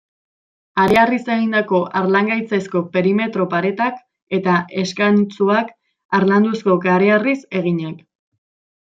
[0.83, 4.01] Hareharriz egindako harlangaitzezko perimetro-paretak,
[4.41, 5.73] eta eskantzuak,
[6.21, 8.07] harlanduzko kareharriz eginak.